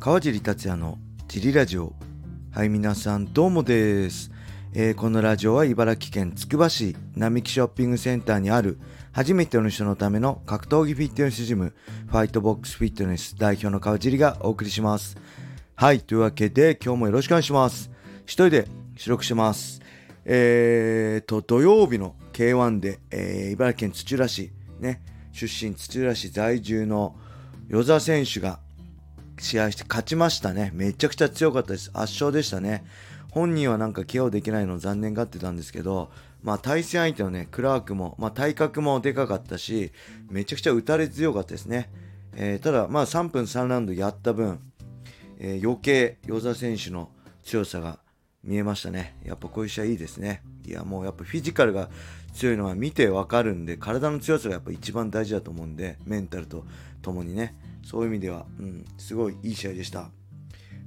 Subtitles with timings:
[0.00, 1.92] 川尻達也のジリラジオ。
[2.52, 4.30] はい皆さんどうもです、
[4.72, 8.78] えーこのラジオは茨城県つくば市並木ショッピングセンターにある
[9.10, 11.74] 初めての人のための格闘技フィットネスジム
[12.06, 15.16] ファイトボックスフィットネス代表の川尻がお送りします。
[15.74, 17.90] はいというわけで今日もよろしくお願いします。
[18.24, 19.80] 一人で収録します。
[20.24, 27.16] えーと土曜日の K1 で、えー茨城県土浦市ね出身土浦市在住の
[27.68, 28.60] 与座選手が
[29.42, 30.70] 試合して勝ちましたね。
[30.74, 31.90] めちゃくちゃ強かったです。
[31.94, 32.84] 圧勝でしたね。
[33.30, 36.10] 本人はなんか KO できないの残念がってたんですけど、
[36.42, 39.92] まあ対戦相手のね、クラークも、まあ体格もでかかったし、
[40.30, 41.90] めちゃくちゃ打たれ強かったですね。
[42.34, 44.60] えーただ、まあ3分3ラウンドやった分、
[45.38, 47.10] えー余計、与座選手の
[47.42, 47.98] 強さが
[48.48, 49.14] 見えましたね。
[49.24, 50.40] やっぱこういう試合いいですね。
[50.66, 51.90] いや、もうやっぱフィジカルが
[52.32, 56.64] 強いのは見てわかるんで、体の強さがやっぱ一番大事だと思うんで、メンタルと
[57.02, 57.54] ともにね。
[57.84, 60.10] そういう意味では、うん、すごいいい試合でした。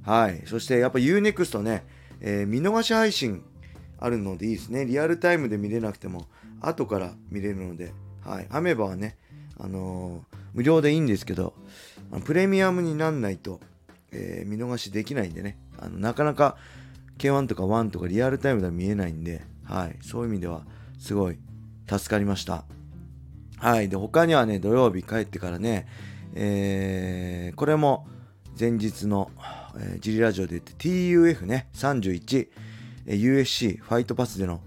[0.02, 0.42] はい。
[0.46, 1.84] そしてやっぱ UNEXT ね、
[2.20, 3.44] えー見逃し配信
[4.00, 4.84] あるのでいいですね。
[4.84, 6.26] リアルタイムで見れなくても、
[6.60, 7.92] 後から見れるので、
[8.24, 8.48] はい。
[8.50, 9.16] アメバはね、
[9.56, 11.54] あのー無料でいいんですけど、
[12.24, 13.60] プレミアムになんないと、
[14.10, 16.56] えー見逃しできないんでね、あのなかなか
[17.22, 19.96] K1 とか1とかリアルタイムでは見えないんで、はい。
[20.02, 20.66] そういう意味では、
[20.98, 21.38] すごい
[21.88, 22.64] 助かりました。
[23.58, 23.88] はい。
[23.88, 25.86] で、他にはね、土曜日帰ってからね、
[26.34, 28.06] えーこれも
[28.58, 29.30] 前日の、
[29.76, 32.48] えージリラジオで言って TUF ね、31、
[33.06, 34.60] えー USC ファイトパスでの、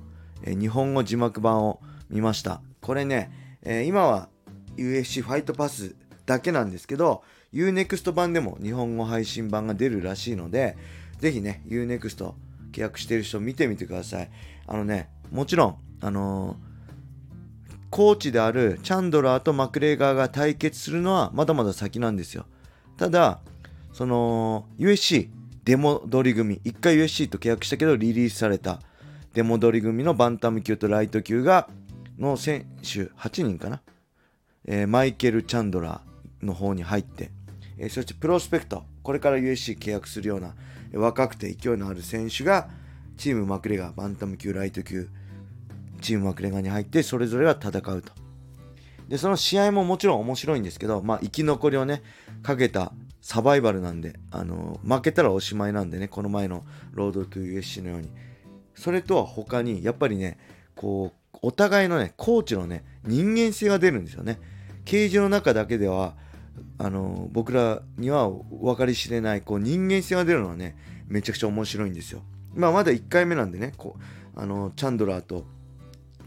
[0.44, 2.62] えー日本語字幕版を見ました。
[2.82, 4.30] これね、えー今は
[4.78, 5.96] USC ファイトパス
[6.26, 10.78] だけなんですけど、UNEXT 版でも日本語配信版が出るらしいので、
[11.20, 12.34] ぜひね、UNEXT
[12.76, 14.30] 契約してる人見てみてください。
[14.68, 16.76] あのね、もちろん、あのー
[17.96, 22.46] コーチであるチャンドラーとマクレーガーが対決するのはまだまだ先なんですよ。
[22.98, 23.40] ただ、
[23.94, 25.30] その USC
[25.64, 28.82] デモ取り組、一回 USC と契約したけどリリースされた
[29.34, 31.70] デモ取り組のバンタム級とライト級が
[32.20, 33.82] の選手8人かな、
[34.66, 37.32] えーマイケル・チャンドラーの方に入って、
[37.78, 40.54] えーそしてプロスペクト、これから USC 契約するような
[41.00, 42.70] 若くて勢いのある選手が
[43.18, 45.10] チームマクレガー、バンタム級、ライト級、
[46.02, 48.12] チームマクレガーに入ってそれぞれが戦うと。
[49.08, 52.02] で、その試合ももちろん面白いんですけど、まあ、生き残りをね、
[52.44, 52.92] かけた
[53.22, 58.10] サバイバルなんで、あの負けたらおしまいなんでね、この前のロードトゥ USC のように。
[58.76, 60.38] それとは他に、やっぱりね、
[60.76, 64.40] こう、お互いのね、コーチのね、人間性が出るんですよね。
[64.84, 66.16] ケージの中だけでは、
[66.78, 70.76] あの僕らには分かり知れないこう人間性が出るのはね
[71.08, 72.22] めちゃくちゃ面白いんですよ。
[72.54, 75.46] まあまだ1回目なんでねこうあのチャンドラーと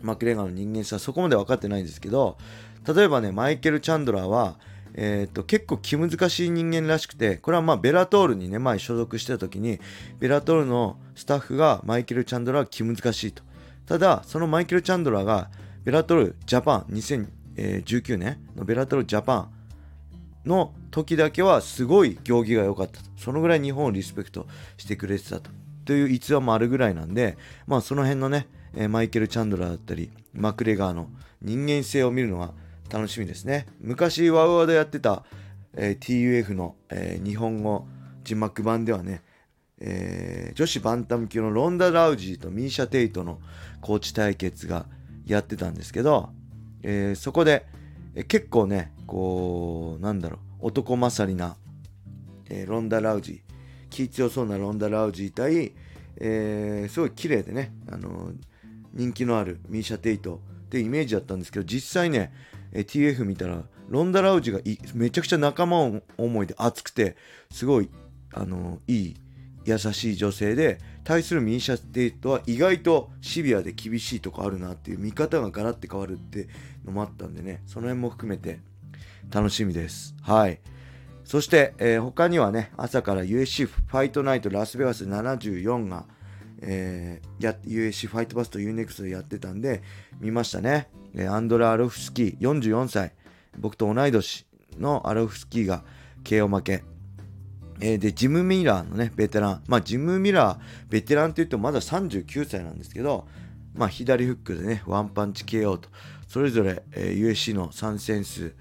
[0.03, 2.39] マクレガーの人間性はそこまで分かってないんですけど
[2.87, 4.59] 例えばねマイケル・チャンドラーは、
[4.95, 9.81] えー、と結構気難しい人間らしくてこれはまあベラトールにね前所属してた時に
[10.19, 13.43] ベラトールのスタッフがマイケル・チャンドラーは気難しいと
[13.87, 15.51] ただそのマイケル・チャンドラーが
[15.85, 19.58] ベラトールジャパン2019年のベラトールジャパン
[20.49, 23.09] の時だけはすごい行儀が良かったと。
[23.17, 25.51] そのぐらい日本をリスペクトしてくれてたと。
[25.85, 31.09] という逸話もあるぐらいなんでまあその辺のね、えーマイケル・チャンドラーだったりマクレガーの
[31.41, 32.53] 人間性を見るのは
[32.91, 33.67] 楽しみですね。
[33.81, 35.25] 昔ワウワウでやってた、
[35.75, 37.87] えー TUF の、えー日本語
[38.25, 39.23] 字幕版ではね
[39.81, 43.41] えー女子バンタム級のロンダ・ラウジーとミーシャ・テイトの
[43.81, 44.87] コーチ対決が
[45.27, 46.31] やってたんですけど、
[46.83, 47.65] えーそこで、
[48.15, 51.57] え結構ねこうなんだろう男勝りな、
[52.51, 53.53] えーロンダ・ラウジー
[53.91, 55.73] 気強そうなロンダ・ラウジー対、
[56.17, 58.33] えーすごい綺麗でね、あの
[58.93, 62.33] 人気のあるミーシャ・テイトってイメージだったんですけど実際ね、
[62.73, 64.61] えー TF 見たらロンダ・ラウジーが
[64.95, 67.17] めちゃくちゃ仲間思いで熱くて
[67.51, 67.89] すごい
[68.35, 69.17] あのいい
[69.65, 76.49] 優しい女性で対するミーシャ・ステイトは意外とシビアで厳しいとこあるなっていう見方がガラッて変わるって
[76.85, 78.61] のもあったんでねその辺も含めて
[79.31, 80.15] 楽しみです。
[80.23, 80.61] はい。
[81.25, 86.07] そして、えー他にはね朝から USC ファイトナイトラスベガス74が、
[86.63, 89.83] えー USC ファイトバスと UNEXT でやってたんで
[90.21, 93.13] 見ましたね、えアンドラ・アロフスキー44歳。
[93.59, 94.47] 僕と同い年
[94.79, 95.85] のアロフスキーが
[96.25, 96.85] KO 負け。
[97.81, 99.63] えーで、ジム・ミラーのね、ベテラン。
[99.67, 100.59] まあ、ジム・ミラー、
[100.89, 103.27] ベテランって言ってもまだ39歳なんですけど、
[103.75, 105.89] まあ、左フックでね、ワンパンチ KO と、
[106.27, 108.55] それぞれ、えー USC の参戦数、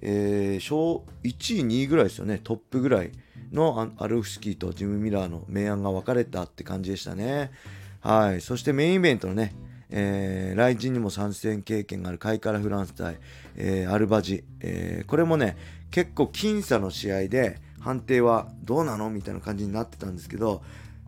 [0.00, 3.12] えー小1位、2位ぐらいですよね、トップぐらい
[3.52, 7.50] のアアルフスキーとジム・ミラーの明暗が分かれたって感じでしたね。
[8.00, 8.40] はい。
[8.40, 9.54] そしてメインイベントのね、
[9.90, 13.18] えー、来人にも参戦経験があるカイカラ・フランス対、
[13.56, 15.56] えー、アルバジ、えー、これもね
[15.90, 19.10] 結構僅差の試合で判定はどうなの？
[19.10, 20.62] みたいな感じになってたんですけど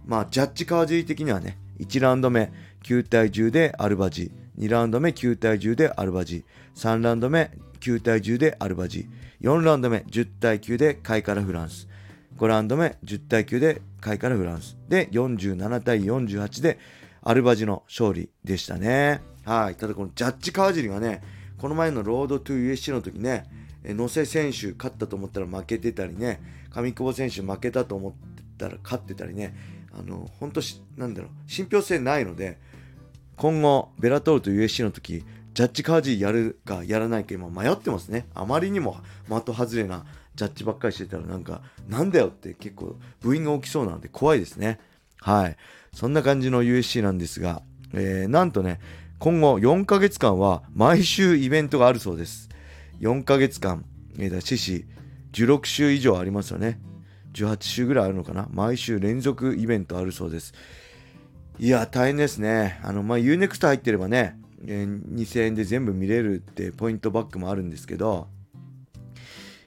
[0.04, 6.44] まあジャッジ川尻的にはね1ラウンド目9対10でアルバジ2ラウンド目9対10でアルバジ
[6.76, 7.50] 3ラウンド目
[7.80, 9.08] 9対10でアルバジ
[9.40, 11.88] 4ラウンド目10対9でカイカラ・フランス
[12.38, 16.78] 5ラウンド目10対9でカイカラ・フランスで47対48で
[17.22, 19.22] アルバジの勝利でしたね。
[19.44, 19.76] はい。
[19.76, 21.22] ただこのジャッジ川尻がね、
[21.56, 23.44] この前のロードトゥ USC の時ね、
[23.84, 26.40] 野瀬選手勝ったと思ったら負けてたりね、
[26.74, 29.54] 上久保選手負けたと思ってたら勝ってたりね、
[29.92, 30.60] あの、本当
[30.96, 32.58] なんだろう、信憑性ないので、
[33.36, 35.24] 今後、ベラトールと USC の時、
[35.54, 38.26] ジャッジ川尻やるかやらないか今迷ってますね。
[38.34, 38.96] あまりにも
[39.28, 40.04] 的外れな
[40.34, 44.80] ジャッジばっかりしてたらなんか、なんだよって結構部員が起きそうなので怖いですね。
[45.20, 45.56] はい。
[45.92, 47.62] そんな感じの USC なんですが、
[47.92, 48.80] えー、なんとね、
[49.20, 52.48] 今後4ヶ月間は毎週イベントがあるそうです。
[53.00, 53.84] 4ヶ月間、
[54.18, 54.84] えー、だ獅子
[55.34, 56.80] 16週以上ありますよね。
[57.34, 60.54] 18週ぐらいあるのかな毎週連続イベントあるそうです。
[61.58, 62.80] いや、大変ですね。
[62.82, 68.28] あの、まあ、UNEXT 入ってればね、え、2000円で全部見れるってポイントバックもあるんですけど、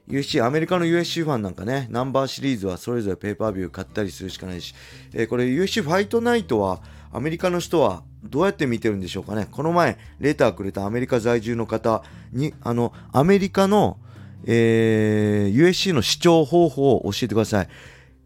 [0.08, 4.74] USC、アメリカの USC ファンなんかね、ナンバーシリーズはそれぞれペーパービュー買ったりするしかないし、
[5.14, 6.82] えー、これ USC ファイトナイトは
[7.12, 9.48] アメリカの人はどうやって見てるんでしょうかね。
[9.52, 14.00] この前、レターくれたアメリカ在住の方に、あの、アメリカの、
[14.46, 17.70] えー、USC の視聴方法を教えてください。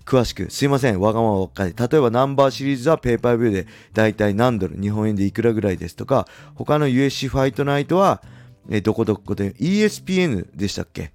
[0.05, 0.49] 詳しく。
[0.49, 0.99] すいません。
[0.99, 1.75] わがままばっかり。
[1.77, 8.21] 例えばナンバーシリーズはペーパービューでだいたい何ドル、日本円でいくらぐらいですとか、他の USC ファイトナイトは、
[8.69, 11.13] えー、どこどこで ESPN でしたっけ？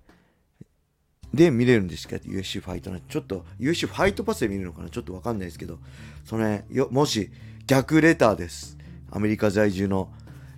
[1.35, 3.01] で見れるんですけど、USC ファイトな。
[3.01, 4.89] ちょっと、USC ファイトパスで見るのかな？
[4.89, 5.79] ちょっとわかんないですけど、
[6.25, 7.31] そのね、よ、もし、
[7.67, 8.79] 逆レターです。
[9.11, 10.11] アメリカ在住の、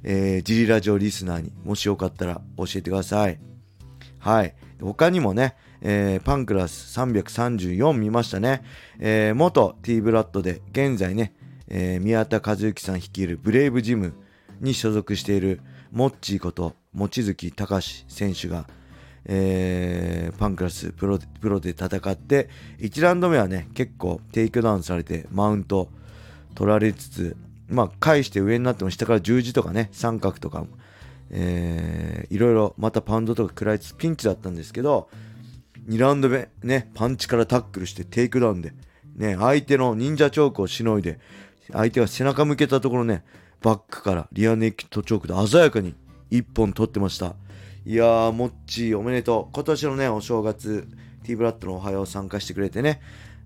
[0.05, 3.41] えー、ジリラジオリスナーに、もしよかったら教えてください。
[4.19, 4.55] はい。
[4.81, 8.63] 他にもね、えー、パンクラス334見ましたね。
[8.99, 11.33] えー、元 T ブラッドで、現在ね、
[11.69, 14.15] えー、宮田和幸さん率いる BRAVE ジム
[14.61, 15.61] に所属している
[15.93, 18.67] モッチーこと望月隆選手が、
[19.25, 22.49] えー、パンクラスプロプロで戦って
[22.79, 25.89] 1ラウンド目はね結構テイクダウンされてマウント
[26.55, 27.37] 取られつつ
[27.69, 30.65] まあ返して上になっても下から十字とかね三角とか、
[31.31, 35.09] えー、いろいろまたパウンドとか食らいつつピンチだったんですけど
[35.89, 38.73] 2ラウンド目ねパンチからタックルしてテイクダウンで
[39.17, 41.19] ね相手の忍者チョークをしのいで
[41.73, 43.25] 相手が背中向けたところね
[43.61, 45.95] バックから rear naked choke で鮮やかに
[46.31, 47.35] 1本取ってました
[47.89, 49.55] いやー、モッチーおめでとう。
[49.55, 50.87] 今年のね、お正月、
[51.25, 53.01] T ブラッドのおはよう参加してくれてね、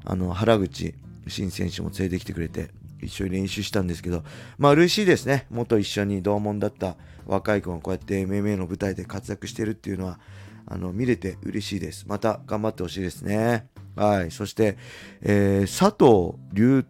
[0.05, 0.95] あの、原口
[1.29, 2.71] 新選手も連れてきてくれて、
[3.03, 4.25] 一緒に練習したんですけど、
[4.59, 5.47] まあ、嬉しいですね。
[5.51, 6.97] 元一緒に同門だった
[7.27, 10.19] 若い子がこうやって MMA の舞台で活躍してるっていうのは、
[10.67, 12.07] あの、見れて嬉しいです。
[12.09, 13.67] また頑張ってほしいですね。
[13.97, 14.31] はい。
[14.31, 14.77] そして、
[15.21, 16.87] えー、佐藤隆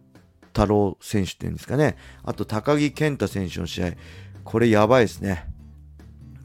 [0.52, 1.96] 太郎選手っていうんですかね。
[2.22, 3.92] あと、高木健太選手の試合。
[4.44, 5.46] これやばいですね。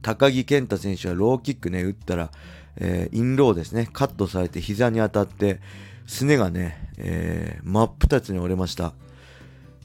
[0.01, 2.31] 高木健太選手はローキックね、打ったら、
[2.77, 5.59] えー、インローですね、カットされて膝に当たって、
[6.05, 8.93] すねがね、えー、真っ二つに折れました。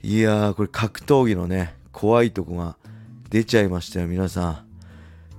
[0.04, 2.76] いやー、これ格闘技のね、怖いとこが
[3.30, 4.66] 出ちゃいましたよ、皆さん。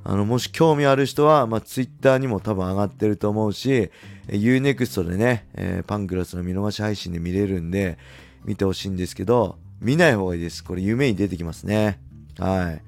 [0.06, 3.92] あの、もし興味ある人は、まあ、ツイッターにも多分上がってると思うし、
[4.30, 7.98] Unext でね、えー、パンクラスの見逃し配信で見れるんで、
[8.46, 10.64] 見てほしいんですけど、見ない方がいいです。
[10.64, 12.00] これ夢に出てきますね。
[12.38, 12.82] はい。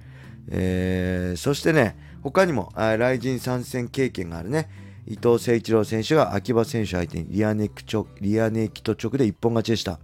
[0.52, 4.70] えー、そしてね、他にも、来人参戦経験があるね、
[5.08, 10.00] 伊藤誠一郎選手が秋葉選手相手にリアネクチョリアネキト直で一本勝ちでした。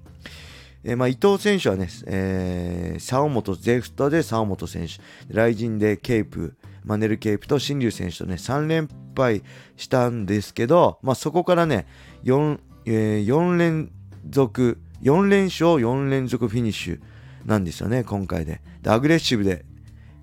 [0.84, 4.94] えー、まあ、伊藤選手はね、えー、沢本、 ZSTで沢本選手、
[5.34, 9.44] ライジンでケープ、マネルケープと神龍選手とね、3連敗
[9.78, 11.86] したんですけど、まあ、そこからね、
[12.24, 13.92] 4、えー、4連
[14.30, 17.00] 続、4連勝、4連続フィニッシュ
[17.46, 18.62] なんですよね、今回で。
[18.82, 19.66] で、アグレッシブで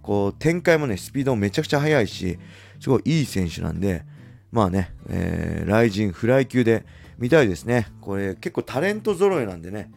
[0.03, 2.39] こう展開もね、スピードもめちゃくちゃ速いし、
[2.81, 4.05] すごいいい選手なんで、
[4.51, 6.87] まあね、えー、ライジンフライ級で
[7.19, 7.89] 見たいですね。
[8.01, 9.91] これ結構タレント揃いなんでね、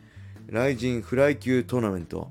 [0.52, 2.30] ライジンフライ級トーナメント、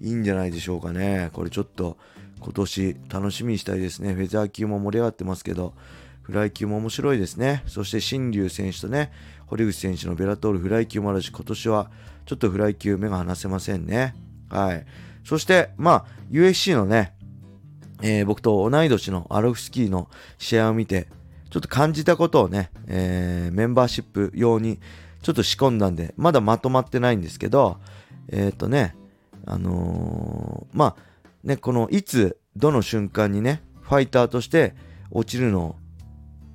[0.00, 1.30] いいんじゃないでしょうかね。
[1.32, 1.96] これちょっと
[2.40, 4.12] 今年楽しみにしたいですね。
[4.12, 5.72] フェザー級も盛り上がってますけど、
[6.22, 7.62] フライ級も面白いですね。
[7.68, 9.12] そして神龍選手とね、
[9.46, 11.92] 堀口選手のベラトールフライ級もあるし、今年は
[12.26, 14.16] ちょっとフライ級目が離せませんね。
[14.50, 14.84] はい。
[15.22, 17.14] そして、まあ、 UFC のね、
[18.02, 21.06] えー、僕と同い年のアルロフスキーの試合を見て、
[21.50, 24.80] ちょっと感じたことをね、えー、メンバーシップ用に
[25.28, 27.76] ちょっと仕込んだんで、まだまとまってないんですけど、
[28.28, 28.96] えっ、ー、とね、
[29.44, 34.74] あのー、まあ、ね、このいつ、どの瞬間にね、ファイターとして
[35.10, 35.76] 落ちるのを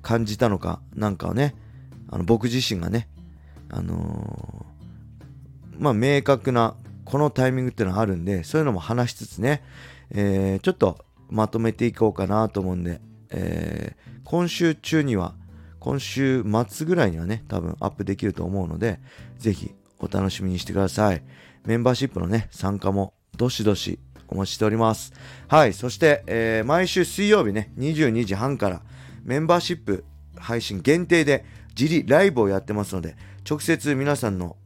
[0.02, 1.54] 感じたのかなんかをね、
[2.10, 3.08] あの僕自身がね、
[3.70, 9.62] あのー、まあ、明確なこのタイミングっていうのはあるんで、そういうのも話しつつね、
[10.10, 10.98] えー、ちょっと
[11.30, 13.00] まとめていこうかなと思うんで、
[13.30, 15.36] えー、今週中には、
[15.84, 19.00] 今週末ぐらいにはね、多分アップできると思うので、
[19.36, 21.22] ぜひお楽しみにしてください。
[21.66, 23.98] メンバーシップのね、参加もどしどし
[24.28, 25.12] お待ちしております。
[25.46, 25.74] はい。
[25.74, 28.80] そして、えー、毎週水曜日ね、22時半から
[29.24, 30.06] メンバーシップ
[30.38, 31.44] 配信限定で
[31.78, 33.14] 自リライブをやってますので、
[33.46, 34.56] 直接皆さんの、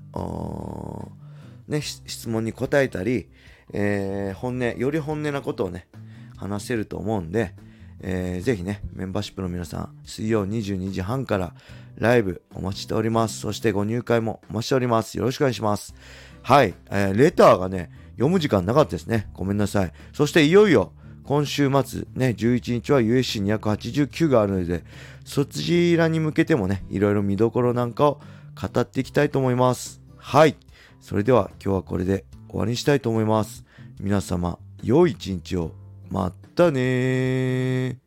[1.66, 3.28] ね、質問に答えたり、
[3.72, 5.88] えー、本音、より本音なことをね、
[6.36, 7.56] 話せると思うんで、
[8.00, 11.54] えー、ぜひね、メンバーシップの皆さん、水曜22時半から
[11.96, 13.40] ライブお待ちしております。
[13.40, 15.18] そしてご入会もお待ちしております。
[15.18, 15.94] よろしくお願いします。
[16.42, 19.28] はい、えー、レターがね、読む時間なかったですね。
[19.34, 19.92] ごめんなさい。
[20.12, 20.92] そしていよいよ、
[21.24, 24.84] 今週末、ね、11日は USC289 があるので、
[25.24, 28.20] そちらに向けてもね、いろいろ見どころなんかを
[28.60, 30.00] 語っていきたいと思います。
[30.16, 30.56] はい。
[31.00, 33.64] それでは今日はこれで終わりにしたいと思います。
[34.00, 35.72] 皆様、良い一日を。
[36.10, 38.00] ま 됐다네.